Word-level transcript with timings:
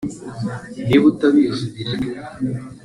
Niba 0.87 1.05
utabizi 1.11 1.65
ubireke 1.67 2.09